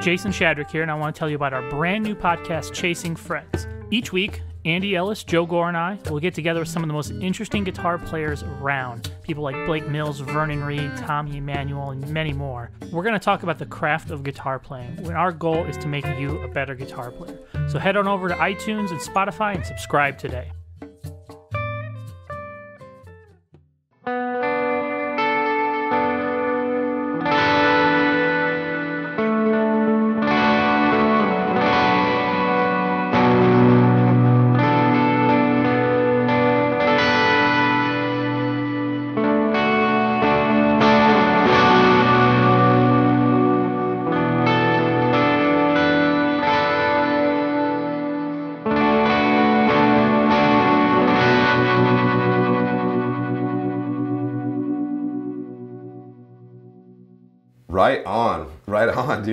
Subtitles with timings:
[0.00, 3.14] Jason Shadrick here, and I want to tell you about our brand new podcast, Chasing
[3.14, 3.66] Frets.
[3.90, 6.94] Each week, Andy Ellis, Joe Gore, and I will get together with some of the
[6.94, 9.12] most interesting guitar players around.
[9.22, 12.70] People like Blake Mills, Vernon Reid, Tommy Emmanuel, and many more.
[12.90, 15.86] We're going to talk about the craft of guitar playing, when our goal is to
[15.86, 17.38] make you a better guitar player.
[17.68, 20.50] So head on over to iTunes and Spotify and subscribe today.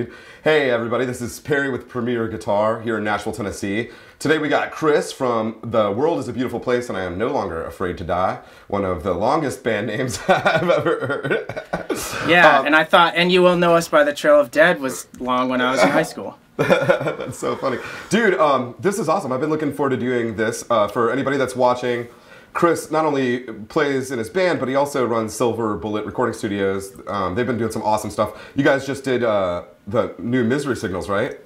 [0.04, 0.14] Dude.
[0.44, 3.90] Hey, everybody, this is Perry with Premier Guitar here in Nashville, Tennessee.
[4.20, 7.30] Today we got Chris from The World is a Beautiful Place and I Am No
[7.30, 12.30] Longer Afraid to Die, one of the longest band names I've ever heard.
[12.30, 15.08] Yeah, and I thought, and you will know us by the Trail of Dead was
[15.20, 16.38] long when I was in high school.
[16.58, 17.78] that's so funny.
[18.10, 19.32] Dude, um, this is awesome.
[19.32, 20.64] I've been looking forward to doing this.
[20.70, 22.08] Uh, for anybody that's watching,
[22.58, 26.92] Chris not only plays in his band, but he also runs Silver Bullet Recording Studios.
[27.06, 28.52] Um, they've been doing some awesome stuff.
[28.56, 31.40] You guys just did uh, the new Misery Signals, right?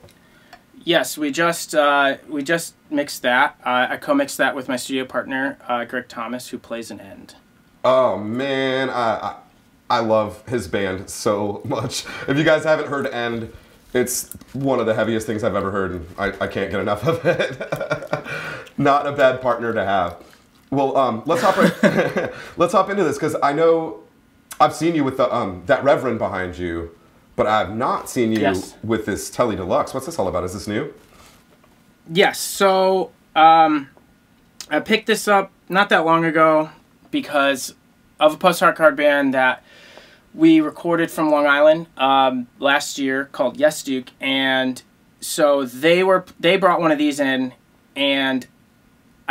[0.86, 3.58] Yes, we just uh, we just mixed that.
[3.66, 7.36] Uh, I co-mixed that with my studio partner uh, Greg Thomas, who plays an end.
[7.84, 9.36] Oh man, I, I
[9.90, 12.06] I love his band so much.
[12.30, 13.52] If you guys haven't heard End,
[13.94, 17.06] it's one of the heaviest things I've ever heard, and I, I can't get enough
[17.06, 17.62] of it.
[18.78, 20.23] Not a bad partner to have.
[20.72, 24.00] Well, um, let's hop right, let's hop into this because I know
[24.59, 26.91] I've seen you with the um, that Reverend behind you,
[27.36, 28.75] but I've not seen you Yes.
[28.81, 29.94] with this Telly Deluxe.
[29.94, 30.45] What's this all about?
[30.45, 30.94] Is this new?
[32.09, 33.89] Yes, so um,
[34.69, 36.69] I picked this up not that long ago
[37.12, 37.75] because
[38.19, 39.63] of a post-hardcore band that
[40.34, 44.81] we recorded from Long Island um, last year called Yes Duke, and
[45.19, 47.53] so they were they brought one of these in,
[47.96, 48.47] and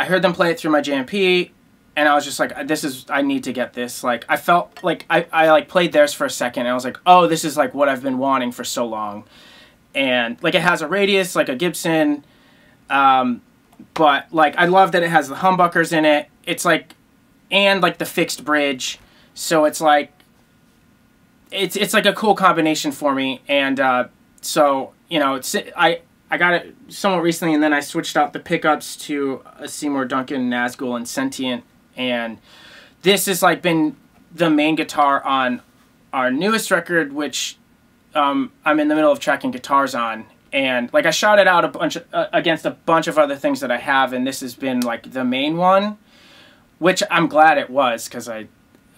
[0.01, 1.51] I heard them play it through my JMP,
[1.95, 4.03] and I was just like, this is I need to get this.
[4.03, 6.83] Like I felt like I, I like played theirs for a second, and I was
[6.83, 9.25] like, oh, this is like what I've been wanting for so long,
[9.93, 12.25] and like it has a radius like a Gibson,
[12.89, 13.43] um,
[13.93, 16.29] but like I love that it has the humbuckers in it.
[16.47, 16.95] It's like,
[17.51, 18.97] and like the fixed bridge,
[19.35, 20.11] so it's like
[21.51, 24.07] it's it's like a cool combination for me and uh,
[24.41, 28.33] so you know it's I I got it somewhat recently and then I switched out
[28.33, 31.63] the pickups to a Seymour Duncan Nazgul and Sentient
[31.95, 32.37] and
[33.01, 33.97] this has like been
[34.33, 35.61] the main guitar on
[36.13, 37.57] our newest record which
[38.15, 41.65] um, I'm in the middle of tracking guitars on and like I shot it out
[41.65, 44.39] a bunch of, uh, against a bunch of other things that I have and this
[44.39, 45.97] has been like the main one
[46.79, 48.47] which I'm glad it was because I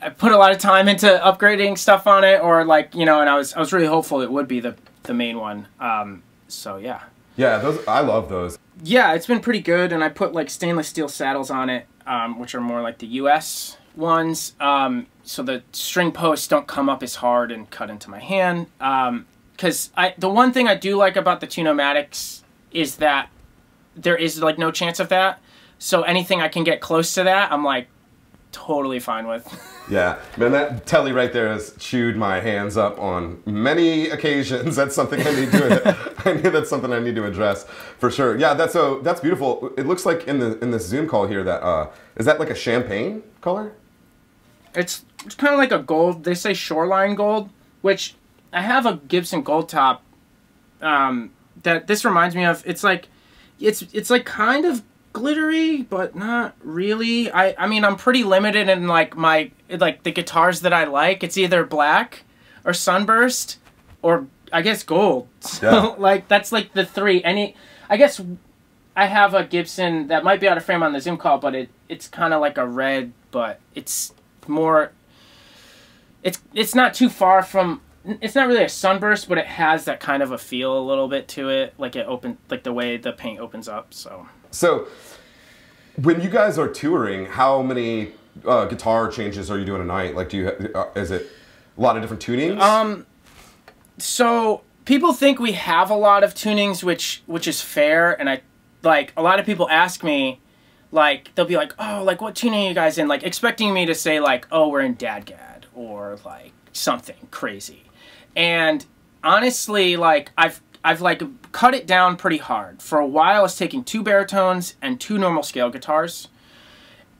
[0.04, 3.22] I put a lot of time into upgrading stuff on it, or like you know,
[3.22, 5.68] and I was I was really hopeful it would be the the main one.
[5.80, 7.04] Um, so yeah,
[7.36, 8.58] Yeah, those I love those.
[8.84, 12.40] yeah, it's been pretty good, and I put like stainless steel saddles on it, um,
[12.40, 13.78] which are more like the U.S.
[13.96, 18.20] ones, um, so the string posts don't come up as hard and cut into my
[18.20, 18.68] hand.
[19.56, 23.30] Because I the one thing I do like about the Tune-o-matics is that
[23.96, 25.40] there is like no chance of that.
[25.80, 27.88] So anything I can get close to that, I'm like
[28.52, 29.46] totally fine with.
[29.90, 34.76] Yeah, man, that telly right there has chewed my hands up on many occasions.
[34.78, 35.98] That's something I need to.
[36.26, 37.66] I need that's something I need to address
[38.00, 38.38] for sure.
[38.38, 39.74] Yeah, that's so that's beautiful.
[39.78, 42.50] It looks like in the in this Zoom call here that uh, is that like
[42.50, 43.74] a champagne color?
[44.74, 46.24] It's it's kind of like a gold.
[46.24, 47.50] They say shoreline gold,
[47.82, 48.16] which
[48.54, 50.02] I have a Gibson gold top.
[50.82, 51.32] Um,
[51.64, 52.64] that this reminds me of.
[52.66, 53.10] It's like,
[53.60, 54.82] it's it's like kind of
[55.14, 57.32] glittery, but not really.
[57.32, 61.24] I I mean I'm pretty limited in like my like the guitars that I like.
[61.24, 62.24] It's either black
[62.66, 63.60] or sunburst
[64.02, 65.28] or I guess gold.
[65.40, 65.96] So Yeah.
[65.98, 67.24] like that's like the three.
[67.24, 67.56] Any
[67.90, 68.20] I guess
[68.96, 71.56] I have a Gibson that might be out of frame on the Zoom call, but
[71.56, 74.14] it it's kind of like a red, but it's
[74.48, 74.92] more.
[76.24, 77.82] It's it's not too far from.
[78.06, 81.08] It's not really a sunburst, but it has that kind of a feel a little
[81.08, 83.94] bit to it, like it open, like the way the paint opens up.
[83.94, 84.88] So So,
[86.02, 88.12] when you guys are touring, how many
[88.46, 90.16] uh, guitar changes are you doing a night?
[90.16, 91.28] Like, do you uh, is it
[91.76, 92.60] a lot of different tunings?
[92.60, 93.08] Um,
[93.98, 98.42] so people think we have a lot of tunings, which which is fair, and I
[98.84, 100.40] like a lot of people ask me,
[100.92, 103.08] like they'll be like, oh, like what tuning are you guys in?
[103.08, 107.86] Like expecting me to say like, oh, we're in DADGAD or like something crazy,
[108.36, 108.86] and
[109.24, 111.22] honestly, like I've I've like
[111.52, 112.82] cut it down pretty hard.
[112.82, 116.28] For a while, I was taking two baritones and two normal scale guitars,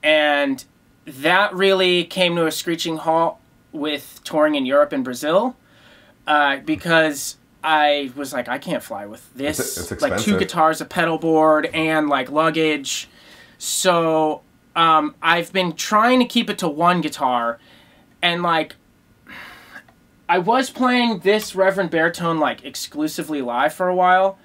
[0.02, 0.64] and
[1.06, 3.38] that really came to a screeching halt
[3.72, 5.56] with touring in Europe and Brazil,
[6.26, 9.58] uh, because I was like, I can't fly with this.
[9.58, 13.08] It's- it's like two guitars, a pedal board, and like luggage.
[13.58, 14.42] So
[14.76, 17.58] um, I've been trying to keep it to one guitar,
[18.20, 18.76] and like
[20.34, 24.36] I was playing this Reverend Baritone like exclusively live for a while,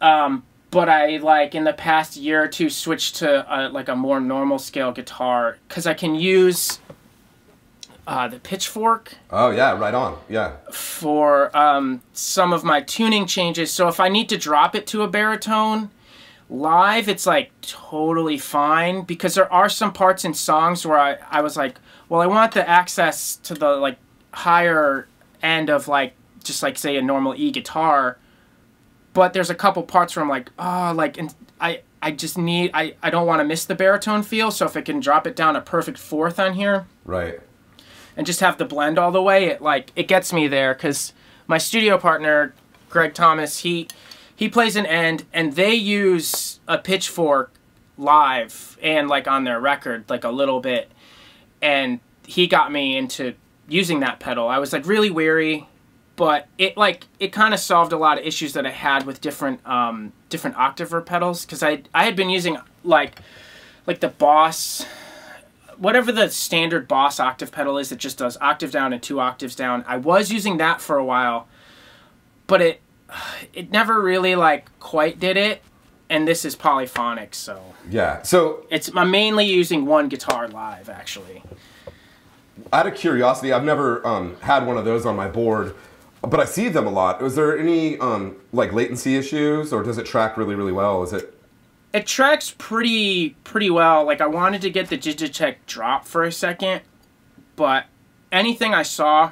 [0.00, 3.96] um, but I like in the past year or two switched to uh, like a
[3.96, 6.78] more normal scale guitar because I can use
[8.06, 10.16] uh, the pitchfork Oh yeah, right on.
[10.28, 10.52] Yeah.
[10.70, 13.72] for um, some of my tuning changes.
[13.72, 15.90] So if I need to drop it to a baritone
[16.48, 21.40] live, it's like totally fine because there are some parts in songs where I, I
[21.40, 23.98] was like, well, I want the access to the like
[24.32, 25.06] higher
[25.42, 28.18] end of like just like say a normal E guitar,
[29.12, 32.70] but there's a couple parts where I'm like, oh, like and I I just need
[32.74, 34.50] I I don't want to miss the baritone feel.
[34.50, 37.40] So if it can drop it down a perfect fourth on here Right.
[38.16, 41.12] and just have the blend all the way it like it gets me there because
[41.46, 42.54] my studio partner
[42.88, 43.88] greg thomas he
[44.34, 47.52] he plays an end and they use a pitchfork
[47.98, 50.90] live and like on their record like a little bit
[51.60, 53.34] and he got me into
[53.70, 55.66] using that pedal i was like really weary
[56.16, 59.20] but it like it kind of solved a lot of issues that i had with
[59.20, 63.20] different um different octaver pedals because i i had been using like
[63.86, 64.84] like the boss
[65.78, 69.54] whatever the standard boss octave pedal is that just does octave down and two octaves
[69.54, 71.48] down i was using that for a while
[72.46, 72.80] but it
[73.52, 75.62] it never really like quite did it
[76.08, 78.22] and this is polyphonic so Yeah.
[78.22, 81.42] So it's i'm mainly using one guitar live actually
[82.72, 85.74] out of curiosity, I've never um, had one of those on my board,
[86.22, 87.20] but I see them a lot.
[87.22, 91.02] Was there any um, like latency issues, or does it track really, really well?
[91.02, 91.34] Is it?
[91.92, 96.32] it tracks pretty pretty well like i wanted to get the digitech drop for a
[96.32, 96.80] second
[97.56, 97.86] but
[98.30, 99.30] anything i saw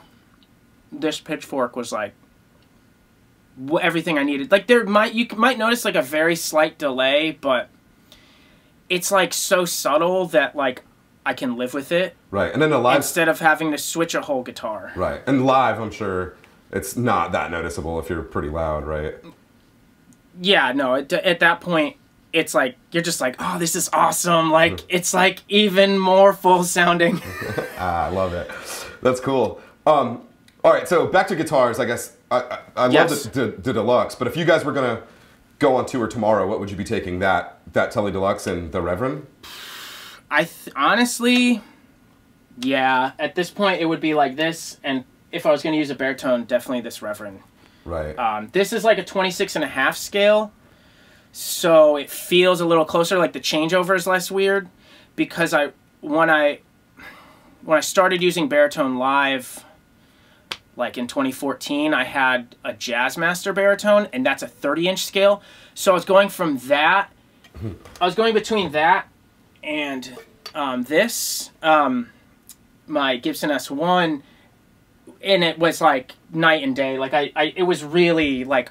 [0.90, 2.12] this pitchfork was like
[3.80, 7.68] everything i needed like there might you might notice like a very slight delay but
[8.88, 10.82] it's like so subtle that like
[11.26, 12.52] i can live with it Right.
[12.52, 12.96] And then the live.
[12.96, 15.22] instead of having to switch a whole guitar Right.
[15.26, 16.36] And live, I'm sure
[16.70, 19.14] it's not that noticeable if you're pretty loud, right?
[20.40, 21.96] yeah no at, at that point
[22.32, 26.62] it's like you're just like oh this is awesome like it's like even more full
[26.62, 27.20] sounding
[27.76, 28.48] Ah, I love it.
[29.02, 29.60] That's cool.
[29.86, 30.22] Um,
[30.64, 31.78] all right, so back to guitars.
[31.80, 34.72] I guess I, I, I love the, the, the deluxe, but if you guys were
[34.72, 35.02] gonna
[35.60, 37.20] go on tour tomorrow, what would you be taking?
[37.20, 39.26] That that Tele Deluxe and the Reverend?
[40.30, 41.62] I th- honestly,
[42.60, 43.12] yeah.
[43.18, 45.90] At this point, it would be like this, and if I was going to use
[45.90, 47.40] a baritone, definitely this Reverend.
[47.84, 48.18] Right.
[48.18, 50.52] Um, this is like a 26 and a half scale,
[51.32, 53.18] so it feels a little closer.
[53.18, 54.68] Like the changeover is less weird
[55.16, 56.60] because I when I
[57.62, 59.64] when I started using baritone live,
[60.76, 65.42] like in 2014, I had a Jazzmaster baritone, and that's a 30 inch scale.
[65.74, 67.10] So I was going from that.
[68.00, 69.08] I was going between that
[69.62, 70.16] and
[70.54, 72.10] um, this, um,
[72.88, 74.22] my Gibson S1,
[75.22, 76.98] and it was like night and day.
[76.98, 78.70] Like I, I it was really like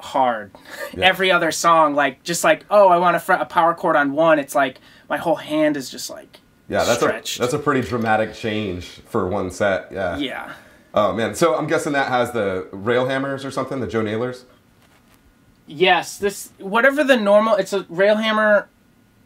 [0.00, 0.52] hard.
[0.94, 1.06] Yeah.
[1.06, 4.38] Every other song, like just like oh, I want fret a power chord on one.
[4.38, 4.78] It's like
[5.08, 7.36] my whole hand is just like yeah, that's stretched.
[7.38, 9.90] a that's a pretty dramatic change for one set.
[9.90, 10.18] Yeah.
[10.18, 10.52] yeah.
[10.94, 14.44] Oh man, so I'm guessing that has the rail hammers or something, the Joe Naylors.
[15.66, 17.54] Yes, this whatever the normal.
[17.54, 18.66] It's a railhammer.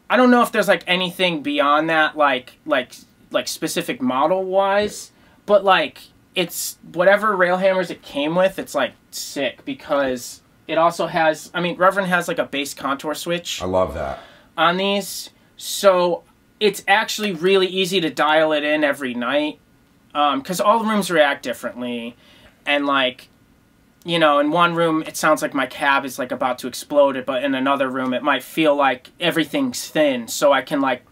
[0.09, 2.95] I don't know if there's like anything beyond that, like like
[3.31, 5.11] like specific model wise,
[5.45, 5.99] but like
[6.35, 8.59] it's whatever railhammers it came with.
[8.59, 11.49] It's like sick because it also has.
[11.53, 14.19] I mean, Reverend has like a bass contour switch I love that.
[14.57, 16.23] on these, so
[16.59, 19.59] it's actually really easy to dial it in every night
[20.13, 22.15] um, because all the rooms react differently,
[22.65, 23.29] and like
[24.05, 27.25] you know, in one room it sounds like my cab is like about to explode,
[27.25, 30.27] but in another room it might feel like everything's thin.
[30.27, 31.03] So I can like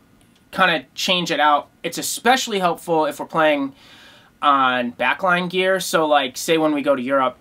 [0.56, 1.70] kind of change it out.
[1.84, 3.76] It's especially helpful if we're playing
[4.42, 5.82] on backline gear.
[5.82, 7.38] So like, say when we go to Europe,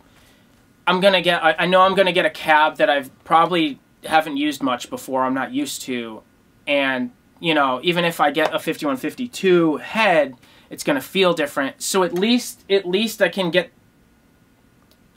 [0.86, 1.42] I'm gonna get.
[1.42, 5.22] I, I know I'm gonna get a cab that I've probably haven't used much before.
[5.22, 6.22] I'm not used to,
[6.66, 10.34] and you know, even if I get a 5152 head,
[10.68, 11.80] it's gonna feel different.
[11.80, 13.70] So at least, at least I can get.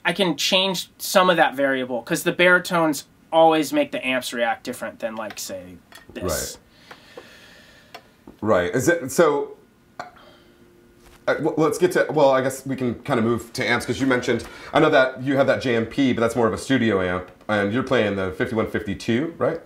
[0.04, 4.64] I can change some of that variable because the baritones always make the amps react
[4.64, 5.76] different than like say
[6.14, 6.22] this.
[6.56, 6.67] Right.
[8.74, 9.56] Is it so?
[11.28, 12.06] uh, let's get to.
[12.10, 14.44] Well, I guess we can kind of move to amps because you mentioned.
[14.72, 17.72] I know that you have that JMP, but that's more of a studio amp, and
[17.72, 19.60] you're playing the 5152, right?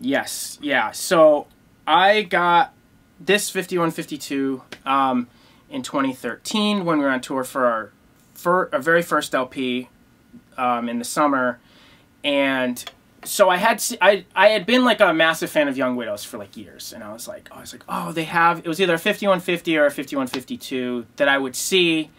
[0.00, 0.92] Yes, yeah.
[0.92, 1.48] So
[1.86, 2.72] I got
[3.18, 5.26] this 5152 um,
[5.68, 7.92] in 2013 when we were on tour for our,
[8.34, 9.88] for our very first LP
[10.56, 11.58] um, in the summer,
[12.22, 12.84] and
[13.24, 16.38] so I had I I had been like a massive fan of Young Widows for
[16.38, 18.80] like years, and I was like, oh, I was like, oh, they have it was
[18.80, 22.10] either a 5150 or a 5152 that I would see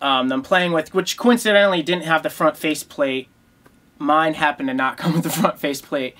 [0.00, 3.28] um, them playing with, which coincidentally didn't have the front faceplate.
[3.98, 6.16] Mine happened to not come with the front faceplate,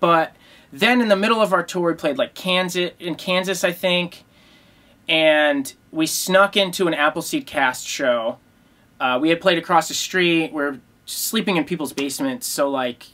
[0.00, 0.34] but
[0.72, 4.24] then in the middle of our tour, we played like Kansas in Kansas, I think,
[5.08, 8.38] and we snuck into an Appleseed Cast show.
[8.98, 10.52] Uh, we had played across the street.
[10.52, 13.06] We are sleeping in people's basements, so like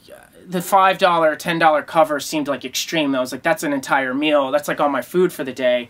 [0.47, 3.15] the five dollar, ten dollar cover seemed like extreme.
[3.15, 4.51] I was like, that's an entire meal.
[4.51, 5.89] That's like all my food for the day.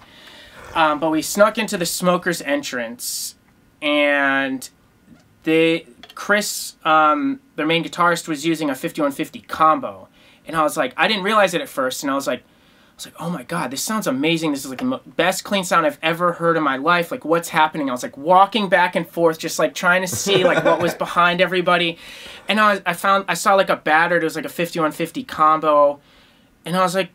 [0.74, 3.36] Um, but we snuck into the smokers entrance,
[3.82, 4.70] and
[5.44, 10.08] they Chris, um, their main guitarist, was using a 5150 combo,
[10.46, 12.44] and I was like, I didn't realize it at first, and I was like,
[13.02, 14.52] was like, oh my god, this sounds amazing.
[14.52, 17.12] This is like the best clean sound I've ever heard in my life.
[17.12, 17.90] Like, what's happening?
[17.90, 20.94] I was like walking back and forth, just like trying to see like what was
[21.06, 21.98] behind everybody.
[22.48, 24.22] And I, was, I found I saw like a battered.
[24.22, 26.00] It was like a 5150 combo,
[26.66, 27.10] and I was like,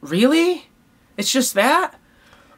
[0.00, 0.68] really?
[1.16, 1.98] It's just that?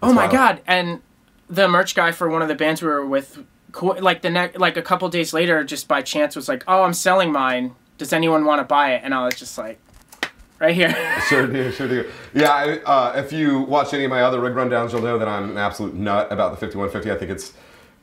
[0.03, 0.61] Oh my god!
[0.67, 1.01] And
[1.49, 3.45] the merch guy for one of the bands we were with,
[3.83, 6.95] like the next, like a couple days later, just by chance was like, oh, I'm
[6.95, 7.75] selling mine.
[7.99, 9.03] Does anyone want to buy it?
[9.05, 9.79] And I was just like,
[10.61, 10.95] right here.
[11.29, 12.11] sure do, sure do.
[12.33, 15.29] Yeah, I, uh, if you watch any of my other rig rundowns, you'll know that
[15.29, 17.11] I'm an absolute nut about the 5150.
[17.11, 17.53] I think it's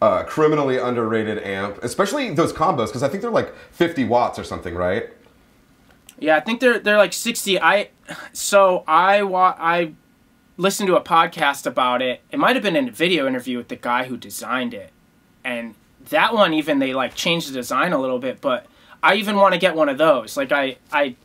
[0.02, 4.44] a criminally underrated amp, especially those combos, because I think they're like 50 watts or
[4.44, 5.10] something, right?
[6.20, 7.60] Yeah, I think they're they're like 60.
[7.60, 7.90] I
[8.32, 9.94] so I wa- I
[10.58, 12.22] listened to a podcast about it.
[12.30, 14.92] It might have been in a video interview with the guy who designed it,
[15.44, 15.74] and
[16.10, 18.68] that one even they like changed the design a little bit, but.
[19.04, 20.38] I even want to get one of those.
[20.38, 21.16] Like I, I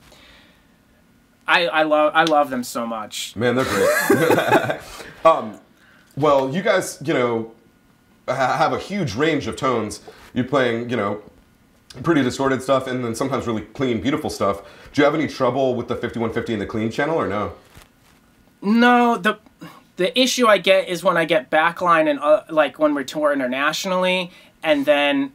[1.49, 3.37] I, I love I love them so much.
[3.37, 4.81] Man, they're great.
[5.25, 5.61] um,
[6.17, 7.53] well, you guys, you know,
[8.27, 10.01] have a huge range of tones.
[10.35, 11.23] You're playing, you know,
[12.03, 14.63] pretty distorted stuff, and then sometimes really clean, beautiful stuff.
[14.93, 17.53] Do you have any trouble with the 5150 in the clean channel, or no?
[18.63, 19.17] No.
[19.17, 19.39] the
[19.97, 23.33] The issue I get is when I get backline and uh, like when we tour
[23.33, 25.33] internationally, and then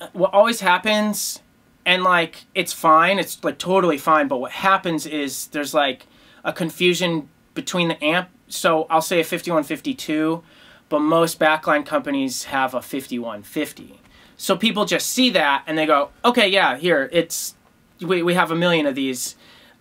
[0.00, 1.41] uh, what always happens
[1.84, 3.18] and like it's fine.
[3.18, 4.28] It's like totally fine.
[4.28, 6.06] But what happens is there's like
[6.44, 10.42] a confusion between the amp so i'll say a 5152
[10.88, 14.00] but most backline companies have a 5150
[14.36, 17.54] so people just see that and they go okay yeah here it's
[18.02, 19.36] we, we have a million of these.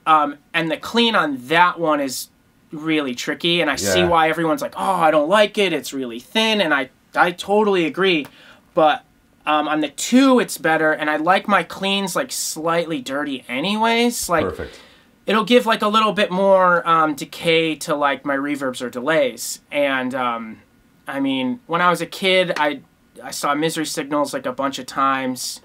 [0.06, 2.30] Um, and the clean on that one is
[2.72, 3.62] really tricky.
[3.62, 3.94] And i yeah.
[3.94, 5.74] see why everyone's like oh i don't like it.
[5.74, 6.62] It's really thin.
[6.62, 8.26] And i i totally agree.
[8.74, 9.04] But
[9.52, 14.30] um, on the two, it's better, and I like my cleans like slightly dirty, anyways.
[14.30, 14.80] Like, Perfect.
[15.26, 19.60] It'll give like a little bit more um, decay to like my reverbs or delays.
[19.70, 20.62] And um,
[21.06, 22.80] I mean, when I was a kid, I
[23.22, 25.60] I saw Misery Signals like a bunch of times.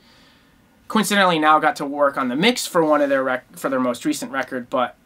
[0.89, 3.81] Coincidentally, now got to work on the mix for one of their rec- for their
[3.81, 4.97] most recent record, but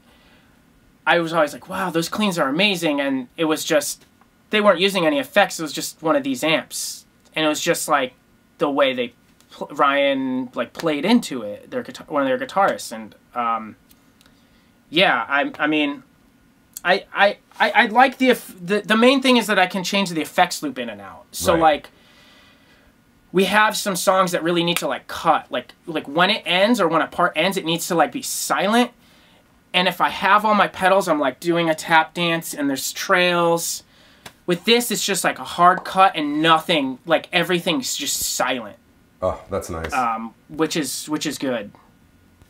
[1.06, 4.06] I was always like, wow, those cleans are amazing, and it was just
[4.48, 5.60] they weren't using any effects.
[5.60, 8.14] It was just one of these amps, and it was just like
[8.60, 9.12] the way they
[9.72, 11.72] Ryan like played into it.
[11.72, 13.74] Their guitar, one of their guitarists, and um,
[14.88, 16.04] yeah, I I mean,
[16.84, 20.10] I I I, I like the, the the main thing is that I can change
[20.10, 21.24] the effects loop in and out.
[21.32, 21.60] So right.
[21.60, 21.90] like
[23.32, 26.80] we have some songs that really need to like cut like like when it ends
[26.80, 28.90] or when a part ends it needs to like be silent
[29.72, 32.92] and if i have all my pedals i'm like doing a tap dance and there's
[32.92, 33.82] trails
[34.50, 36.98] with this, it's just like a hard cut and nothing.
[37.06, 38.76] Like everything's just silent.
[39.22, 39.92] Oh, that's nice.
[39.92, 41.70] Um, which is which is good.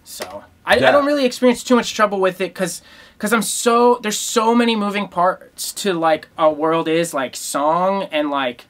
[0.04, 0.88] So I, yeah.
[0.88, 2.80] I don't really experience too much trouble with it because
[3.19, 8.04] because I'm so there's so many moving parts to like a world is like song
[8.04, 8.64] and like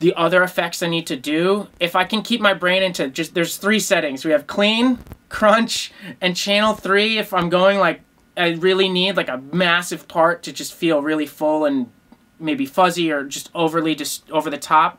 [0.00, 1.68] the other effects I need to do.
[1.78, 4.24] If I can keep my brain into just there's three settings.
[4.24, 7.16] We have clean, crunch, and channel three.
[7.16, 8.00] If I'm going like
[8.36, 11.92] I really need like a massive part to just feel really full and
[12.40, 14.98] maybe fuzzy or just overly just over the top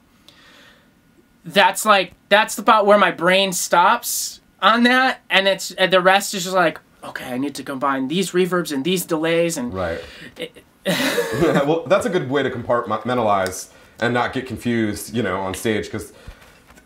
[1.43, 5.21] that's like that's about where my brain stops on that.
[5.29, 8.71] And it's and the rest is just like okay i need to combine these reverbs
[8.71, 9.99] and these delays and right.
[10.37, 15.41] it, yeah, well that's a good way to compartmentalize and not get confused you know
[15.41, 16.13] on stage because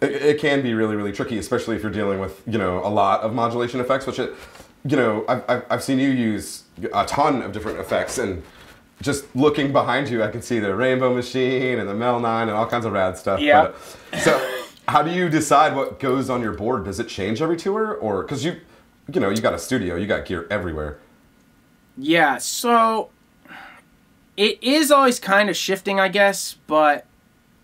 [0.02, 2.88] it, it, can be really really tricky especially if you're dealing with you know a
[2.88, 4.34] lot of modulation effects which it
[4.86, 8.42] you know i've, I've, I've seen you use a ton of different effects and
[9.02, 12.58] just looking behind you, I can see the Rainbow Machine and the Mel 9 and
[12.58, 13.40] all kinds of rad stuff.
[13.40, 13.72] Yeah.
[14.12, 16.86] But, so, how do you decide what goes on your board?
[16.86, 18.62] Does it change every tour, or because you,
[19.12, 21.00] you know, you got a studio, you got gear everywhere.
[21.98, 23.10] Yeah, so
[24.38, 27.06] it is always kind of shifting, I guess, but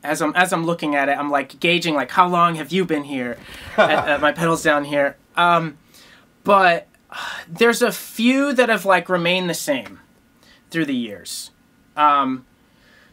[0.04, 2.86] as I'm as I'm looking at it, I'm like gauging like how long have you
[2.86, 3.38] been here?
[3.78, 5.18] at, at my pedals down here.
[5.36, 5.78] Um,
[6.44, 6.88] but
[7.48, 10.00] there's a few that have like remained the same
[10.72, 11.52] through the years.
[11.96, 12.46] Um,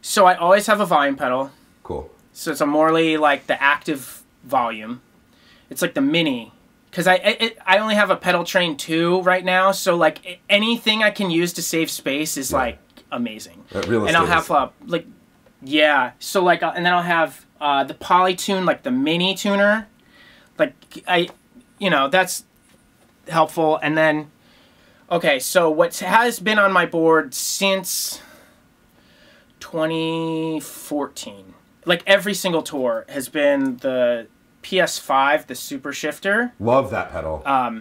[0.01, 1.51] so I always have a volume pedal.
[1.83, 2.11] Cool.
[2.33, 5.03] So it's a Morley like the active volume.
[5.69, 6.53] It's like the mini
[6.91, 9.73] because I it, I only have a pedal train two right now.
[9.73, 12.79] So like anything I can use to save space is like
[13.11, 13.65] amazing.
[13.71, 15.07] That real and I'll have uh, like
[15.63, 16.13] yeah.
[16.19, 19.89] So like uh, and then I'll have uh, the Polytune like the mini tuner.
[20.59, 20.75] Like
[21.07, 21.29] I,
[21.79, 22.45] you know that's
[23.29, 23.79] helpful.
[23.83, 24.31] And then
[25.11, 28.21] okay, so what has been on my board since
[29.61, 34.27] 2014 like every single tour has been the
[34.63, 36.53] PS5, the Super Shifter.
[36.61, 37.43] Love that pedal.
[37.47, 37.81] Uh,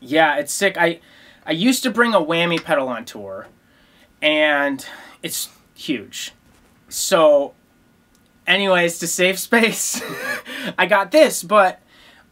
[0.00, 0.76] Yeah, it's sick.
[0.76, 1.00] I
[1.46, 3.46] I used to bring a whammy pedal on tour,
[4.20, 4.84] and
[5.22, 6.32] it's huge.
[6.88, 7.54] So,
[8.46, 10.02] anyways, to save space,
[10.78, 11.80] I got this, but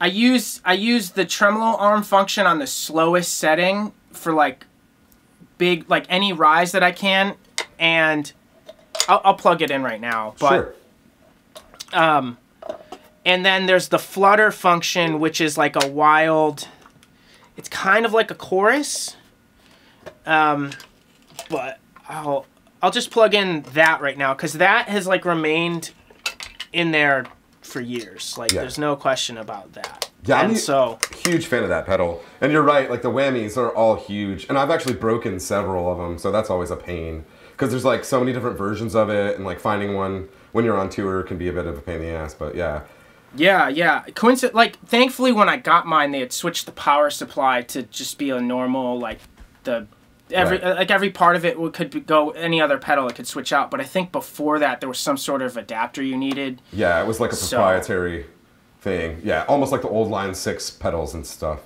[0.00, 4.66] I use I use the tremolo arm function on the slowest setting for like
[5.58, 7.34] big like any rise that I can,
[7.78, 8.30] and
[9.08, 10.34] I'll, I'll plug it in right now.
[10.38, 10.76] But
[11.92, 11.98] sure.
[13.24, 16.68] and then there's the flutter function, which is like a wild.
[17.56, 19.16] It's kind of like a chorus.
[20.26, 20.72] Um,
[21.48, 22.46] but I'll
[22.82, 25.92] I'll just plug in that right now because that has like remained
[26.72, 27.24] in there
[27.66, 28.36] for years.
[28.38, 28.60] Like Yeah.
[28.62, 30.10] there's no question about that.
[30.24, 32.22] Yeah, I'm and so huge fan of that pedal.
[32.40, 34.46] And you're right, like the whammies are all huge.
[34.48, 37.24] And I've actually broken several of them, so that's always a pain.
[37.52, 40.78] Because there's like so many different versions of it, and like finding one when you're
[40.78, 42.34] on tour can be a bit of a pain in the ass.
[42.34, 42.82] But yeah,
[43.34, 44.02] yeah, yeah.
[44.14, 44.54] Coincident.
[44.54, 48.30] Like thankfully, when I got mine, they had switched the power supply to just be
[48.30, 49.20] a normal like
[49.64, 49.86] the.
[50.30, 50.76] Every Right.
[50.76, 53.80] like every part of it could go any other pedal it could switch out, but
[53.80, 56.60] I think before that there was some sort of adapter you needed.
[56.72, 58.26] yeah, it was like a So- proprietary
[58.80, 59.20] thing.
[59.24, 61.60] Yeah, almost like the old Line 6 pedals and stuff.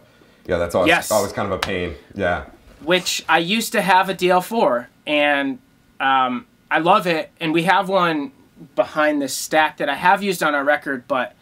[0.47, 1.11] Yeah, that's always, Yes.
[1.11, 1.95] always kind of a pain.
[2.15, 2.45] Yeah.
[2.83, 5.59] which I used to have a DL4, and
[6.01, 7.31] um, I love it.
[7.39, 8.33] And we have one
[8.75, 11.35] behind this stack that I have used on our record, but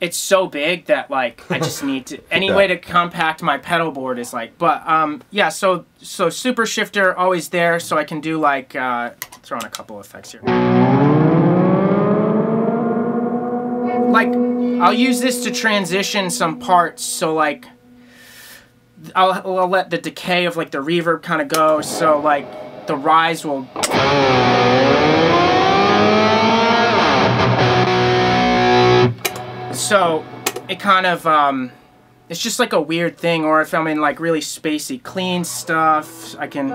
[0.00, 2.56] it's so big that like I just need to any Yeah.
[2.56, 4.56] way to compact my pedal board is like.
[4.58, 9.10] But um, yeah, so so super shifter always there, so I can do like uh,
[9.42, 10.40] throw in a couple effects here.
[14.10, 14.28] Like
[14.82, 17.66] I'll use this to transition some parts, so like.
[19.16, 22.94] I'll, I'll let the decay of like the reverb kind of go so like the
[22.94, 23.66] rise will
[29.90, 30.24] so
[30.68, 31.72] it kind of um
[32.28, 36.36] it's just like a weird thing or if i'm in like really spacey clean stuff
[36.38, 36.68] i can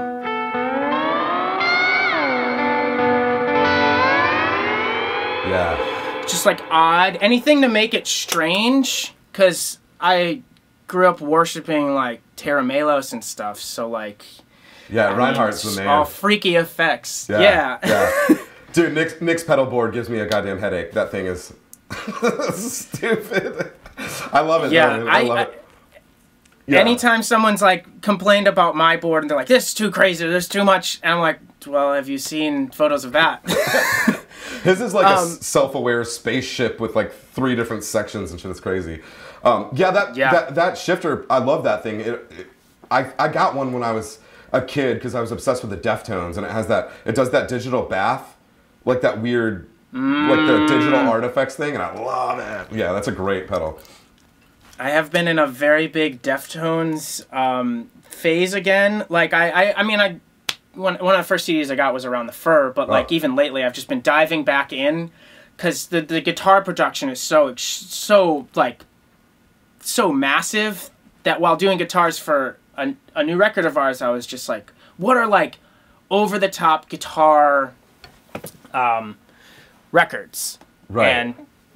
[5.47, 6.23] Yeah.
[6.27, 10.41] just like odd anything to make it strange because i
[10.87, 14.25] grew up worshiping like Tera Melos and stuff so like
[14.89, 15.87] Yeah, I Reinhart's the man.
[15.87, 17.39] all freaky effects Yeah.
[17.41, 17.79] yeah,
[18.29, 18.37] yeah.
[18.73, 20.91] Dude, Nick's, Nick's pedal board gives me a goddamn headache.
[20.91, 21.53] That thing is
[22.53, 23.71] stupid.
[24.31, 24.71] I love it.
[24.71, 25.07] Yeah, though.
[25.07, 25.61] I- love I- it.
[26.67, 26.79] Yeah.
[26.79, 30.47] anytime someone's like complained about my board and they're like this is too crazy there's
[30.47, 33.43] too much and i'm like well have you seen photos of that
[34.63, 38.49] His is like a Um, s- self-aware spaceship with like three different sections and shit.
[38.49, 39.01] It's crazy.
[39.43, 40.31] Um, yeah, that, Yeah.
[40.31, 41.99] that that shifter, I love that thing.
[41.99, 42.47] It, it,
[42.89, 44.17] I I got one when I was
[44.51, 46.89] a kid because I was obsessed with the Deftones, and it has that.
[47.05, 48.35] It does that digital bath,
[48.85, 51.07] like that weird, like the digital Mm.
[51.07, 52.75] artifacts thing, and I love it.
[52.75, 53.79] Yeah, that's a great pedal.
[54.77, 59.83] i have been in a very big deftones um, phase again like I, I i
[59.83, 60.19] mean i
[60.73, 63.15] one, one of the first CDs I got was around the fur, but like Oh.
[63.15, 65.09] even lately, I've just been diving back in
[65.55, 68.83] because the the guitar production is so so like
[69.79, 70.89] so massive
[71.23, 74.73] that while doing guitars for a, a new record of ours, I was just like,
[74.97, 75.55] what are like
[76.11, 77.71] over the top guitar
[78.73, 79.15] um,
[79.95, 80.59] records?
[80.89, 81.07] Right.
[81.09, 81.33] And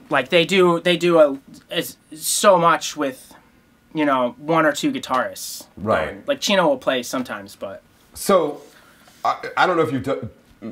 [0.09, 1.83] like they do they do a
[2.15, 3.33] so much with
[3.93, 5.65] you know one or two guitarists.
[5.77, 6.09] Right.
[6.09, 7.81] Um, like Chino will play sometimes, but
[8.13, 8.61] So,
[9.25, 10.29] I, I don't know if you've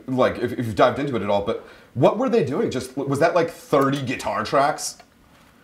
[0.07, 2.69] like if, if you've dived into it at all, but what were they doing?
[2.69, 4.97] Just was that like thirty guitar tracks?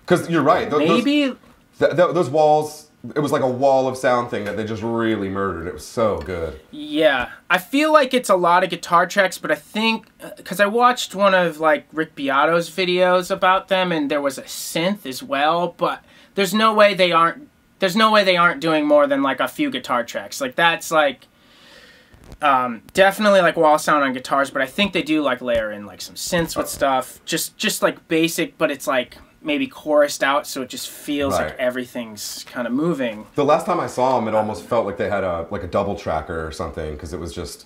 [0.02, 0.70] Because you're right.
[0.70, 1.36] those- maybe
[1.80, 2.83] Th- th- those walls,
[3.16, 5.68] it was like a wall of sound thing that they just really murdered.
[5.68, 6.62] It was so good.
[6.72, 10.68] Yeah, I feel like it's a lot of guitar tracks, but I think because I
[10.68, 15.22] watched one of like Rick Beato's videos about them, and there was a synth as
[15.22, 15.76] well.
[15.78, 16.02] But
[16.36, 17.50] there's no way they aren't.
[17.80, 20.40] There's no way they aren't doing more than like a few guitar tracks.
[20.40, 21.28] Like that's like
[22.42, 25.86] um, definitely like wall sound on guitars, but I think they do like layer in
[25.86, 27.20] like some synths with stuff.
[27.26, 31.48] Just just like basic, but it's like maybe chorused out, so it just feels Right.
[31.50, 33.26] like everything's kind of moving.
[33.36, 35.68] The last time I saw them, it almost felt like they had a like a
[35.68, 37.66] double tracker or something because it was just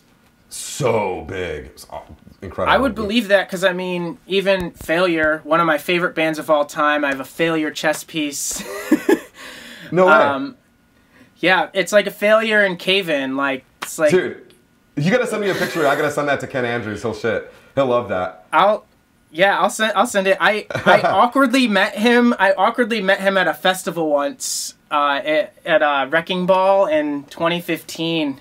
[0.50, 1.66] so big.
[1.66, 1.88] It was
[2.42, 2.74] incredible.
[2.74, 6.50] I would believe that because I mean, even Failure, one of my favorite bands of
[6.50, 7.04] all time.
[7.06, 8.64] I have a Failure chess piece.
[9.92, 10.58] No way, um,
[11.38, 13.38] yeah, it's like a Failure and Cave In.
[13.38, 14.54] Like it's like dude.
[14.98, 15.86] You gotta send me a picture.
[15.88, 17.02] I gotta send that to Ken Andrews.
[17.04, 17.54] He'll shit.
[17.76, 18.46] He'll love that.
[18.52, 18.86] I'll.
[19.32, 19.94] Yeah, I'll send.
[19.96, 20.38] I'll send it.
[20.40, 22.34] I I awkwardly met him.
[22.40, 27.26] I awkwardly met him at a festival once, uh, at, at a Wrecking Ball in
[27.26, 28.40] 2015,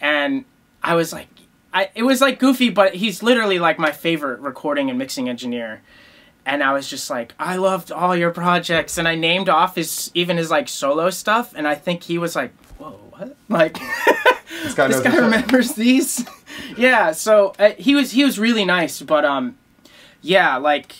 [0.00, 0.44] and
[0.82, 1.28] I was like,
[1.72, 5.80] I it was like goofy, but he's literally like my favorite recording and mixing engineer,
[6.44, 10.10] and I was just like, I loved all your projects, and I named off his
[10.14, 13.36] even his like solo stuff, and I think he was like, whoa, what?
[13.48, 13.78] Like.
[14.64, 16.26] This guy this guy remembers these
[16.76, 19.56] yeah so uh, he was he was really nice but um
[20.22, 20.96] yeah like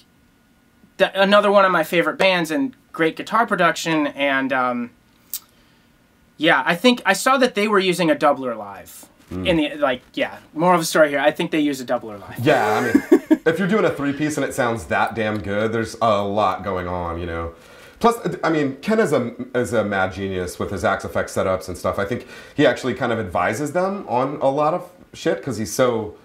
[0.99, 4.91] th- another one of my favorite bands and great guitar production and um
[6.37, 9.47] yeah i think i saw that they were using a doubler live Hmm.
[9.47, 12.19] in the like yeah more of a story here i think they use a doubler
[12.21, 15.39] live Yeah, I mean, if you're doing a three piece and it sounds that damn
[15.41, 17.53] good, there's a lot going on, you know.
[18.01, 21.79] Plus, I mean, Ken is a is a mad genius with his Axe-Fx setups and
[21.79, 21.97] stuff.
[21.97, 25.73] I think he actually kind of advises them on a lot of shit because he's
[25.73, 26.17] so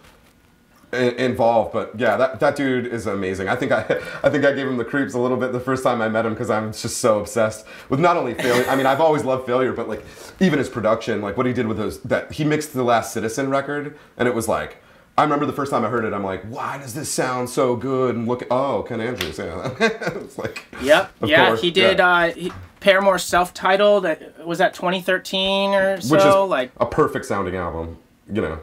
[0.96, 1.74] involved.
[1.74, 3.48] But yeah, that, that dude is amazing.
[3.50, 3.82] I think I
[4.24, 6.26] I think I gave him the creeps a little bit the first time I met
[6.26, 8.66] him because I'm just so obsessed with not only failure.
[8.70, 10.04] I mean, I've always loved failure, but like
[10.40, 13.50] even his production, like what he did with those that he mixed the Last Citizen
[13.50, 14.82] record, and it was like.
[15.18, 17.78] I remember the first time I heard it, I'm like, why does this sound so
[17.78, 18.18] good?
[18.18, 19.74] And look, oh, Ken Andrews, yeah.
[19.80, 22.08] it's like, yep yeah course, he did yeah.
[22.10, 22.52] uh he,
[22.86, 24.04] paramore self-titled
[24.46, 27.98] was that 2013 or so which is like a perfect sounding album,
[28.32, 28.60] you know.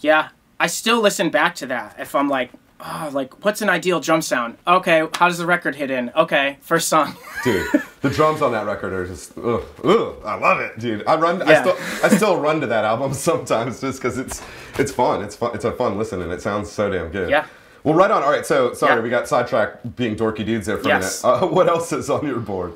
[0.00, 0.28] Yeah,
[0.62, 4.22] I still listen back to that if I'm like, oh, like what's an ideal drum
[4.22, 4.56] sound?
[4.64, 6.12] Okay, how does the record hit in?
[6.14, 7.16] Okay, first song.
[7.44, 7.66] Dude,
[8.00, 11.04] the drums on that record are just ugh, ugh, I love it, dude.
[11.04, 14.40] I run, I still, I still run to that album sometimes just because it's,
[14.78, 15.24] it's fun.
[15.24, 15.50] It's fun.
[15.52, 17.28] It's a fun listen, and it sounds so damn good.
[17.28, 17.46] Yeah.
[17.82, 18.22] Well, right on.
[18.22, 19.00] All right, so sorry, Yeah.
[19.02, 21.24] we got sidetracked being dorky dudes there for Yes.
[21.24, 21.42] a minute.
[21.42, 22.74] Uh, what else is on your board?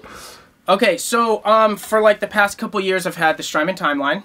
[0.68, 4.24] okay, so um, for like the past couple years, I've had the Strymon timeline.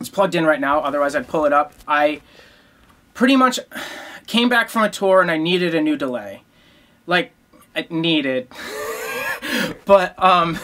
[0.00, 0.80] It's plugged in right now.
[0.80, 1.74] Otherwise, I'd pull it up.
[1.86, 2.22] I
[3.14, 3.58] pretty much
[4.26, 6.42] came back from a tour and I needed a new delay.
[7.06, 7.32] Like,
[7.74, 8.48] I needed.
[9.84, 10.58] but um,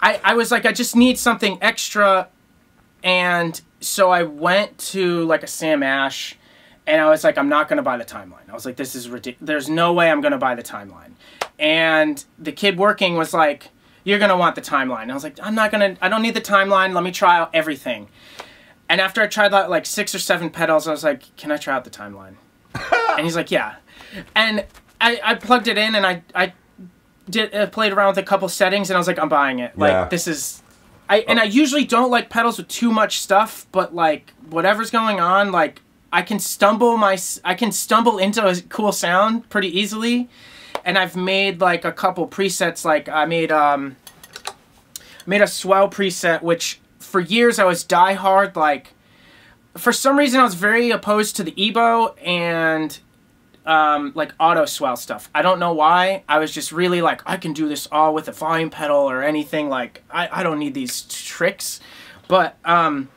[0.00, 2.28] I, I was like, I just need something extra.
[3.02, 6.36] And so I went to like a Sam Ash
[6.86, 8.48] and I was like, I'm not going to buy the timeline.
[8.48, 9.46] I was like, this is ridiculous.
[9.46, 11.12] There's no way I'm going to buy the timeline.
[11.58, 13.68] And the kid working was like,
[14.02, 15.10] you're going to want the timeline.
[15.10, 16.94] I was like, I'm not going to, I don't need the timeline.
[16.94, 18.08] Let me try out everything.
[18.90, 21.56] And after I tried out like six or seven pedals, I was like, can I
[21.56, 22.34] try out the timeline?
[23.16, 23.76] and he's like, yeah.
[24.34, 24.66] And
[25.00, 26.52] I, I plugged it in and I, I
[27.28, 29.78] did uh, played around with a couple settings and I was like, I'm buying it.
[29.78, 30.08] Like Yeah.
[30.08, 30.62] this is,
[31.08, 35.20] I and I usually don't like pedals with too much stuff, but like whatever's going
[35.20, 40.28] on, like I can stumble my, I can stumble into a cool sound pretty easily.
[40.84, 42.84] And I've made like a couple presets.
[42.84, 43.94] Like I made um,
[45.26, 48.94] made a swell preset, which for years I was die hard like
[49.76, 52.98] for some reason I was very opposed to the EBow and
[53.66, 55.28] um, like auto swell stuff.
[55.34, 56.24] I don't know why.
[56.28, 59.22] I was just really like I can do this all with a volume pedal or
[59.22, 59.68] anything.
[59.68, 61.80] Like I, I don't need these tricks.
[62.28, 63.08] But um,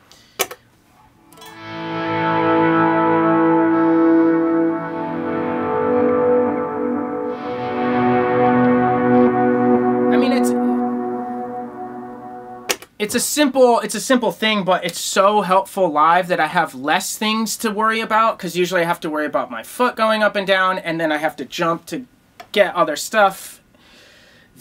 [13.04, 16.74] it's a simple it's a simple thing but it's so helpful live that i have
[16.74, 20.22] less things to worry about because usually i have to worry about my foot going
[20.22, 22.06] up and down and then i have to jump to
[22.52, 23.60] get other stuff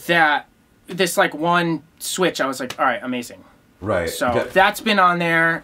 [0.07, 0.45] that
[0.87, 3.41] this like one switch i was like all right amazing
[3.79, 4.09] Right.
[4.09, 4.43] so Yeah.
[4.45, 5.63] that's been on there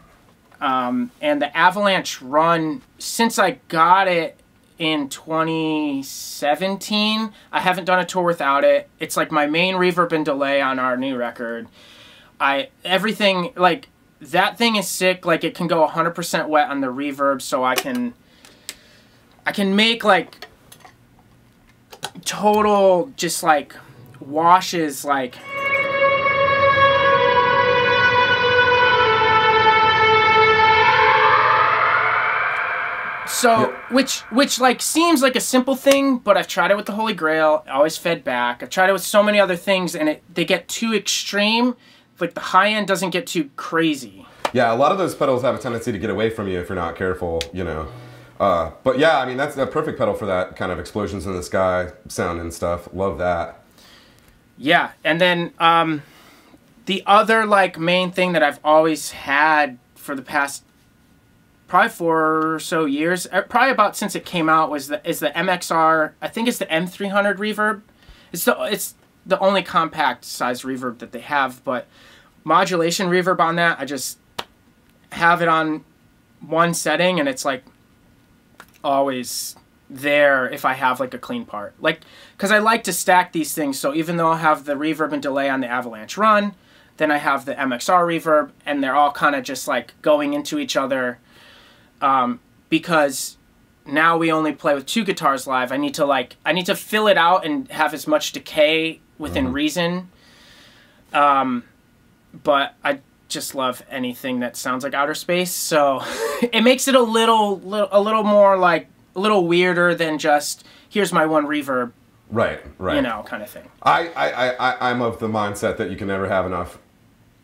[0.61, 4.37] um, and the avalanche run since i got it
[4.77, 10.23] in 2017 i haven't done a tour without it it's like my main reverb and
[10.25, 11.67] delay on our new record
[12.39, 13.89] I everything like
[14.21, 15.25] that thing is sick.
[15.25, 18.13] Like it can go 100% wet on the reverb, so I can
[19.45, 20.47] I can make like
[22.25, 23.75] total just like
[24.19, 25.35] washes like.
[33.27, 36.91] So, which which like seems like a simple thing, but I've tried it with the
[36.91, 37.63] Holy Grail.
[37.69, 38.61] Always fed back.
[38.61, 41.77] I've tried it with so many other things, and it they get too extreme,
[42.19, 44.25] like the high end doesn't get too crazy.
[44.53, 46.69] Yeah, a lot of those pedals have a tendency to get away from you if
[46.69, 47.87] you're not careful, you know.
[48.39, 51.33] Uh, but yeah, I mean that's a perfect pedal for that kind of explosions in
[51.33, 52.87] the sky sound and stuff.
[52.93, 53.61] Love that.
[54.57, 56.03] Yeah, and then um,
[56.85, 60.63] the other like main thing that I've always had for the past
[61.67, 65.19] probably four or so years, uh, probably about since it came out, was the is
[65.19, 66.13] the MXR.
[66.21, 67.81] I think it's the M300 reverb.
[68.31, 71.87] It's the it's the only compact size reverb that they have, but
[72.49, 74.17] modulation reverb on that, I just
[75.11, 75.85] have it on
[76.41, 77.63] one setting, and it's like
[78.83, 79.55] always
[79.89, 81.73] there if I have like a clean part.
[81.79, 82.01] Like,
[82.35, 83.79] because I like to stack these things.
[83.79, 86.55] So even though I have the reverb and delay on the Avalanche Run,
[86.97, 90.57] then I have the MXR reverb, and they're all kind of just like going into
[90.59, 91.19] each other.
[92.01, 93.37] Um, because
[93.85, 95.71] now we only play with two guitars live.
[95.71, 99.01] I need to like I need to fill it out and have as much decay
[99.17, 100.09] within reason.
[101.13, 101.63] Um,
[102.33, 105.51] but I just love anything that sounds like outer space.
[105.51, 106.01] So
[106.41, 110.65] it makes it a little, little a little more like a little weirder than just
[110.89, 111.91] here's my one reverb,
[112.31, 112.95] Right, right.
[112.95, 113.67] you know, kind of thing.
[113.83, 116.77] I, I, I, I, I'm of the mindset that you can never have enough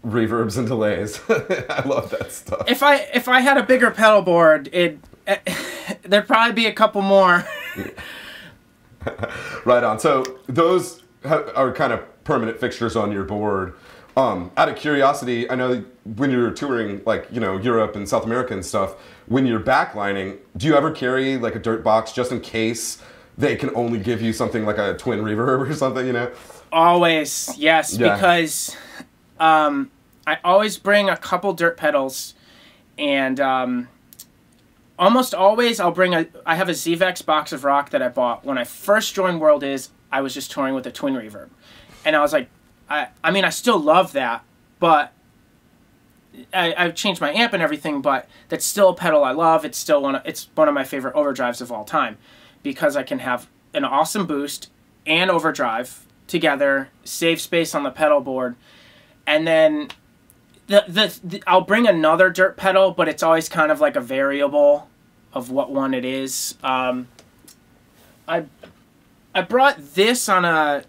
[0.06, 1.20] reverbs and delays.
[1.30, 2.64] I love that stuff.
[2.68, 5.00] If I if I had a bigger pedal board, it
[6.04, 7.44] there'd probably be a couple more.
[9.66, 10.00] Right on.
[10.00, 13.76] So those are kind of permanent fixtures on your board.
[14.18, 15.84] Um, out of curiosity, I know
[16.16, 18.96] when you're touring, like you know Europe and South America and stuff,
[19.28, 23.02] when you're backlining, do you ever carry like a dirt box just in case
[23.38, 26.08] they can only give you something like a twin reverb or something?
[26.08, 26.32] You know?
[26.72, 28.16] Always, yes, Yeah.
[28.16, 28.76] because
[29.40, 29.92] um,
[30.26, 32.36] I always bring a couple dirt pedals,
[32.98, 33.90] and um,
[34.98, 36.26] almost always I'll bring a.
[36.46, 39.64] I have a Zvex box of rock that I bought when I first joined World
[39.64, 39.90] Is.
[40.10, 41.50] I was just touring with a twin reverb,
[42.06, 42.50] and I was like,
[42.90, 43.08] I.
[43.24, 44.44] I mean, I still love that,
[44.80, 45.12] but
[46.54, 49.66] I, I've changed my amp and everything, but that's still a pedal I love.
[49.66, 50.16] It's still one.
[50.16, 52.18] Of, it's one of my favorite overdrives of all time,
[52.64, 54.70] because I can have an awesome boost
[55.06, 58.56] and overdrive together, save space on the pedal board,
[59.28, 59.90] and then
[60.68, 64.02] the, the the I'll bring another dirt pedal, but it's always kind of like a
[64.02, 64.90] variable
[65.34, 66.56] of what one it is.
[66.64, 67.08] Um,
[68.28, 68.46] I
[69.34, 70.84] I brought this on a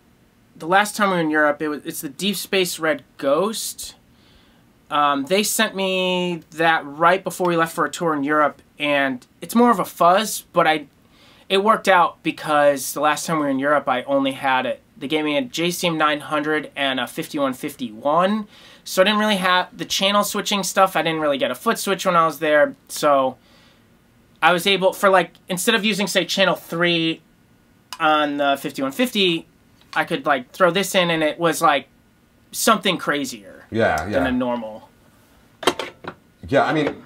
[0.59, 1.61] the last time we were in Europe.
[1.61, 3.95] It was it's the Deep Space Red Ghost.
[4.91, 9.27] Um, they sent me that right before we left for a tour in Europe, and
[9.41, 10.87] it's more of a fuzz, but I
[11.49, 14.81] it worked out because the last time we were in Europe, I only had it.
[14.97, 18.49] They gave me a JCM 900 and a 5151,
[18.85, 20.97] so I didn't really have the channel switching stuff.
[20.97, 23.37] I didn't really get a foot switch when I was there, so
[24.41, 27.21] I was able for like instead of using say channel three
[27.99, 29.47] on the 5150,
[29.97, 31.89] I could like throw this in, and it was like
[32.53, 34.11] something crazier Yeah, yeah.
[34.11, 34.89] than a normal.
[36.49, 36.65] yeah.
[36.65, 37.05] I mean,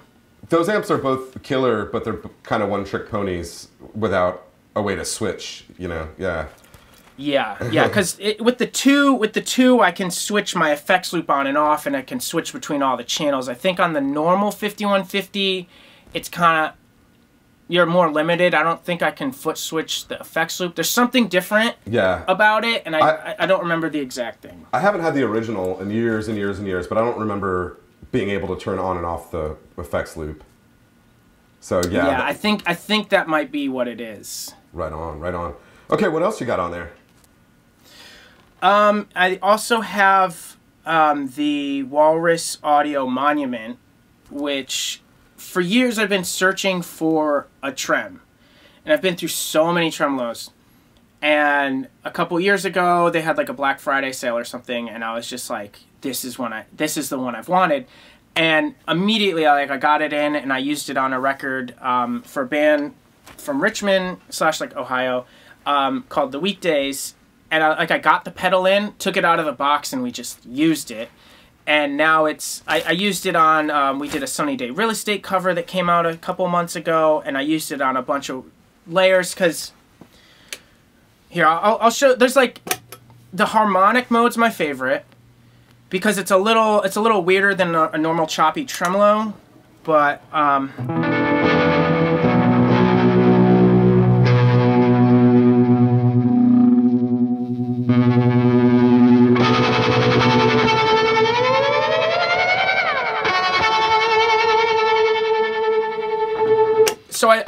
[0.48, 5.04] those amps are both killer, but they're kind of one-trick ponies without a way to
[5.04, 5.64] switch.
[5.78, 6.08] You know?
[6.18, 6.46] Yeah.
[7.16, 11.28] Yeah, yeah, because with the two, with the two, I can switch my effects loop
[11.28, 13.46] on and off, and I can switch between all the channels.
[13.46, 15.68] I think on the normal 5150,
[16.14, 16.72] it's kind of
[17.70, 18.52] you're more limited.
[18.52, 20.74] I don't think I can foot switch the effects loop.
[20.74, 22.24] There's something different Yeah.
[22.26, 24.66] about it, and I, I- I, I don't remember the exact thing.
[24.72, 27.78] I haven't had the original in years and years and years, but I don't remember
[28.12, 30.42] being able to turn on and off the effects loop.
[31.60, 34.52] So yeah, Yeah, I think I think that might be what it is.
[34.72, 35.54] right on, right on.
[35.90, 36.90] Okay, what else you got on there?
[38.62, 43.78] Um, I also have um, the Walrus Audio Monument,
[44.30, 45.00] which
[45.40, 48.20] for years I've been searching for a trem.
[48.84, 50.50] And I've been through so many tremolos.
[51.22, 55.04] And a couple years ago, they had like a Black Friday sale or something, and
[55.04, 57.86] I was just like, "This is one I, this is the one I've wanted."
[58.34, 61.74] And immediately, I like I got it in, and I used it on a record
[61.80, 62.94] um, for a band
[63.36, 65.26] from Richmond slash like Ohio
[65.66, 67.14] um, called The Weekdays,
[67.50, 70.02] and I, like I got the pedal in, took it out of the box, and
[70.02, 71.10] we just used it.
[71.66, 74.90] And now it's I, I used it on um, we did a Sunny Day real
[74.90, 78.02] estate cover that came out a couple months ago, and I used it on a
[78.02, 78.44] bunch of
[78.86, 79.72] layers because
[81.28, 82.14] here I'll, I'll show.
[82.14, 82.60] There's like
[83.32, 85.04] the harmonic mode's my favorite
[85.90, 89.34] because it's a little it's a little weirder than a, a normal choppy tremolo,
[89.84, 90.72] but um,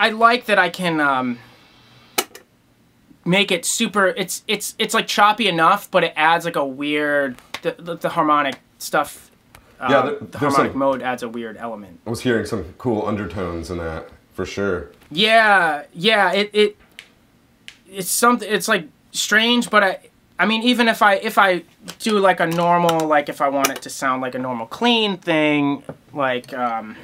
[0.06, 1.38] I, like that I can um,
[3.24, 4.06] make it super.
[4.08, 8.08] It's it's it's like choppy enough, but it adds like a weird the the, the
[8.10, 9.30] harmonic stuff.
[9.80, 12.00] Uh, Yeah, there- the harmonic some- mode adds a weird element.
[12.06, 14.90] I was hearing some cool undertones in that for sure.
[15.10, 16.32] Yeah, yeah.
[16.32, 16.76] It it
[17.90, 18.48] it's something.
[18.50, 19.98] It's like strange, but I.
[20.38, 21.62] I mean, even if I if I
[22.00, 25.16] do like a normal, like if I want it to sound like a normal clean
[25.18, 26.96] thing, like um,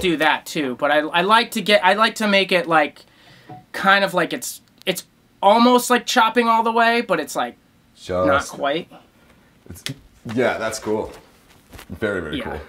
[0.00, 0.76] do that too.
[0.76, 3.04] But I I like to get I like to make it like
[3.72, 5.04] kind of like it's it's
[5.42, 7.56] almost like chopping all the way, but it's like
[7.94, 8.90] Just, not quite.
[10.34, 11.12] Yeah, that's cool.
[11.90, 12.44] Very very Yeah.
[12.44, 12.60] cool.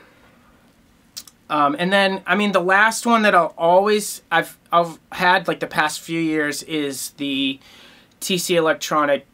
[1.52, 5.60] Um, and then, I mean, the last one that I'll always I've I've had like
[5.60, 7.60] the past few years is the
[8.22, 9.26] TC Electronic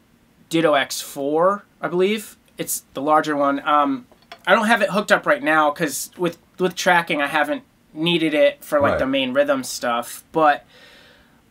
[0.48, 2.36] Ditto X4, I believe.
[2.56, 3.60] It's the larger one.
[3.68, 4.06] Um,
[4.46, 7.64] I don't have it hooked up right now because with with tracking, I haven't
[7.96, 8.98] needed it for like Right.
[8.98, 10.24] the main rhythm stuff.
[10.32, 10.64] But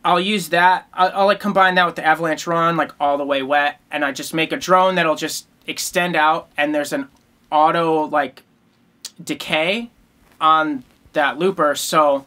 [0.03, 0.87] I'll use that.
[0.93, 4.05] I'll, I'll like combine that with the Avalanche Run, like all the way wet, and
[4.05, 7.07] I just make a drone that'll just extend out, and there's an
[7.51, 8.43] auto like
[9.23, 9.89] decay
[10.39, 11.75] on that looper.
[11.75, 12.25] So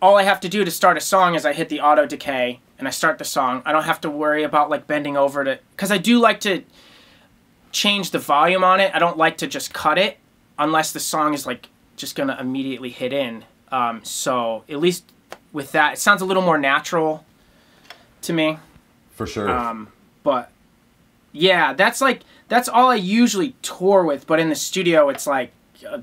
[0.00, 2.60] all I have to do to start a song is I hit the auto decay
[2.78, 3.62] and I start the song.
[3.66, 6.62] I don't have to worry about like bending over to because I do like to
[7.72, 8.94] change the volume on it.
[8.94, 10.18] I don't like to just cut it
[10.58, 13.44] unless the song is like just gonna immediately hit in.
[13.70, 15.04] Um, so at least
[15.52, 17.24] with that, it sounds a little more natural
[18.22, 18.58] to me.
[19.12, 19.48] For sure.
[19.50, 19.88] Um,
[20.22, 20.50] but
[21.32, 24.26] yeah, that's like that's all I usually tour with.
[24.26, 25.52] But in the studio, it's like
[25.86, 26.02] a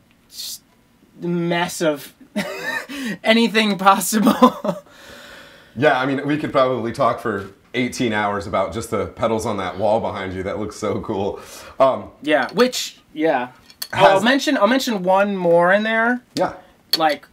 [1.20, 2.14] mess of
[3.24, 4.34] anything possible.
[5.76, 9.58] yeah, I mean, we could probably talk for 18 hours about just the pedals on
[9.58, 10.44] that wall behind you.
[10.44, 11.40] That looks so cool.
[11.80, 13.52] Um, yeah, which yeah.
[13.94, 16.22] Oh, I'll mention I'll mention one more in there.
[16.36, 16.54] yeah.
[16.98, 17.28] Like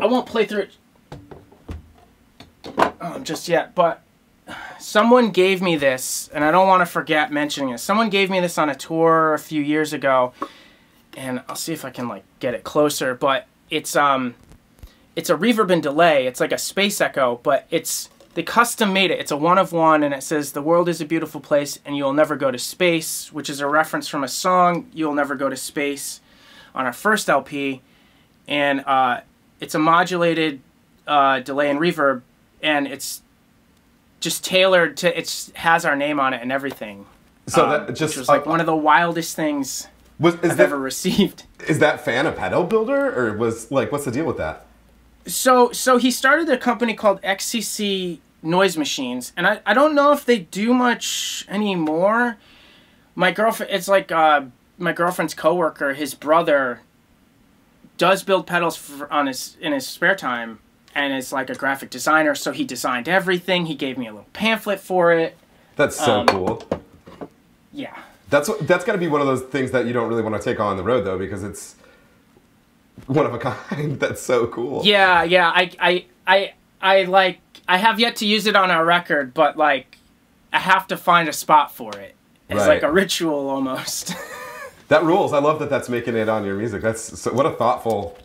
[0.00, 0.72] I won't play through it
[3.00, 4.02] um, just yet, but
[4.78, 7.78] someone gave me this, and I don't want to forget mentioning it.
[7.78, 10.32] Someone gave me this on a tour a few years ago,
[11.16, 13.14] and I'll see if I can like get it closer.
[13.14, 14.34] But it's um,
[15.14, 16.26] it's a reverb and delay.
[16.26, 19.18] It's like a space echo, but it's they custom made it.
[19.18, 21.96] It's a one of one, and it says the world is a beautiful place, and
[21.96, 25.48] you'll never go to space, which is a reference from a song, "You'll Never Go
[25.48, 26.20] to Space,"
[26.74, 27.80] on our first LP,
[28.46, 29.20] and uh,
[29.60, 30.60] it's a modulated
[31.06, 32.22] uh, delay and reverb,
[32.62, 33.22] and it's
[34.20, 35.18] just tailored to.
[35.18, 37.06] It has our name on it and everything.
[37.46, 39.88] So um, that just was like uh, one of the wildest things
[40.18, 41.44] was is I've that ever received.
[41.68, 44.66] is that fan a pedal builder or was like what's the deal with that?
[45.26, 50.12] So so he started a company called XCC Noise Machines, and I, I don't know
[50.12, 52.36] if they do much anymore.
[53.14, 54.42] My girlfriend, it's like uh,
[54.78, 56.80] my girlfriend's coworker, his brother
[57.98, 60.58] does build pedals for, on his in his spare time,
[60.94, 62.34] and is like a graphic designer.
[62.34, 63.66] So he designed everything.
[63.66, 65.36] He gave me a little pamphlet for it.
[65.76, 66.62] That's so Um, cool.
[67.72, 67.96] Yeah.
[68.30, 70.34] That's what- that's got to be one of those things that you don't really want
[70.34, 71.76] to take on the road though because it's
[73.06, 74.00] one of a kind.
[74.00, 74.82] that's so cool.
[74.84, 75.50] Yeah, yeah.
[75.54, 77.40] I, I, I, I like.
[77.68, 79.98] I have yet to use it on our record, but like,
[80.52, 82.14] I have to find a spot for it.
[82.48, 82.68] It's Right.
[82.68, 84.14] like a ritual almost.
[84.88, 85.32] That rules.
[85.32, 86.80] I love that that's making it on your music.
[86.82, 88.16] That's so, what a thoughtful.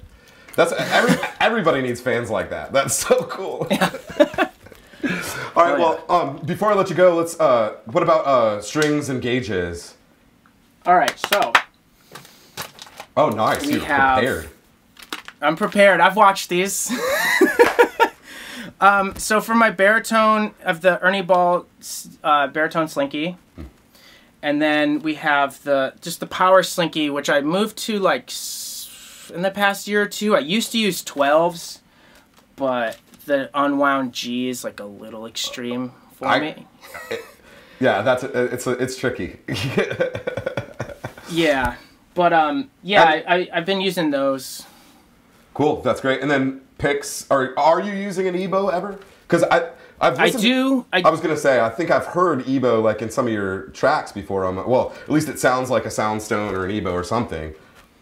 [0.55, 2.71] That's every, everybody needs fans like that.
[2.73, 3.67] That's so cool.
[3.71, 3.89] Yeah.
[5.55, 5.79] All right.
[5.79, 7.39] Oh, Well, um, before I let you go, let's.
[7.39, 9.95] Uh, what about uh, strings and gauges?
[10.85, 11.51] All right, so
[13.17, 13.65] Oh, nice.
[13.67, 14.49] You're have- prepared.
[15.41, 15.99] I'm prepared.
[16.01, 16.91] I've watched these.
[18.81, 21.65] um, so for my baritone of the Ernie Ball
[22.23, 23.37] uh, baritone slinky,
[24.41, 28.31] and then we have the just the power slinky, which I moved to like
[29.33, 30.35] in the past year or two.
[30.35, 31.79] I used to use 12s,
[32.55, 36.67] but the unwound G is like a little extreme for I- me.
[37.79, 39.37] Yeah, that's it's it's tricky.
[41.29, 41.75] Yeah,
[42.13, 44.65] but um, yeah, And- I, I I've been using those.
[45.53, 45.81] cool.
[45.81, 46.21] That's great.
[46.21, 47.25] And then picks.
[47.31, 48.99] Are are you using an EBow ever?
[49.27, 49.69] Because I
[50.01, 50.85] I've I do.
[50.91, 53.67] I, I was gonna say I think I've heard EBow like in some of your
[53.67, 54.45] tracks before.
[54.45, 57.53] On well, at least it sounds like a Soundstone or an EBow or something.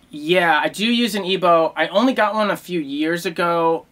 [0.10, 1.74] Yeah, I do use an EBow.
[1.76, 3.86] I only got one a few years ago,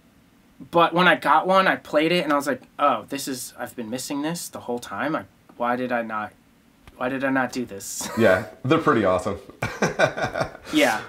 [0.72, 3.54] but when I got one, I played it and I was like, "Oh, this is
[3.60, 5.16] I've been missing this the whole time.
[5.16, 5.26] I,
[5.58, 6.32] why did I not
[6.96, 9.38] why did I not do this?" Yeah, they're pretty awesome.
[10.74, 11.02] yeah.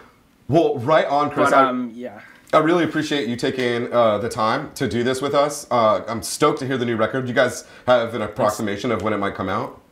[0.49, 1.51] Well, right on, Chris.
[1.51, 2.21] But um yeah.
[2.53, 5.67] I really appreciate you taking uh, the time to do this with us.
[5.71, 7.23] Uh, I'm stoked to hear the new record.
[7.23, 9.83] Do you guys have an approximation of when it might come out?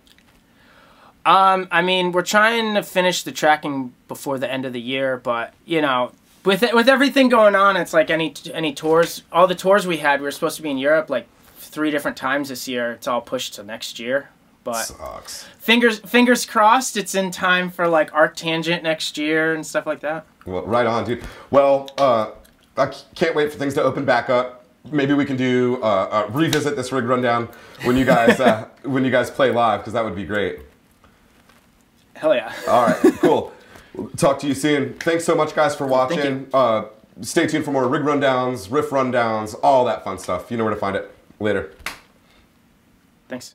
[1.27, 5.19] Um, I mean, we're trying to finish the tracking before the end of the year,
[5.19, 6.13] but you know,
[6.45, 9.23] with with everything going on, it's like any any tours.
[9.33, 11.27] All the tours we had, we were supposed to be in Europe like
[11.59, 12.93] three different times this year.
[12.93, 14.31] It's all pushed to next year.
[14.63, 15.45] But Sucks.
[15.59, 20.25] fingers fingers crossed, it's in time for like Arctangent next year and stuff like that.
[20.47, 21.25] Well, right on, dude.
[21.51, 22.31] Well, uh,
[22.77, 24.65] I can't wait for things to open back up.
[24.91, 27.49] Maybe we can do uh, uh, revisit this rig rundown
[27.85, 30.61] when you guys uh, when you guys play live because that would be great.
[32.15, 32.53] Hell yeah.
[32.69, 33.53] All right, cool.
[34.17, 34.95] Talk to you soon.
[34.95, 36.49] Thanks so much, guys, for watching.
[36.53, 36.85] Uh,
[37.23, 40.51] stay tuned for more rig rundowns, riff rundowns, all that fun stuff.
[40.51, 41.11] You know where to find it.
[41.41, 41.73] Later.